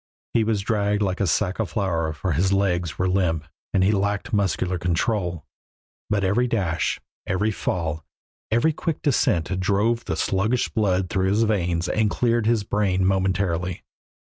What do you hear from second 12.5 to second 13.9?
brain momentarily.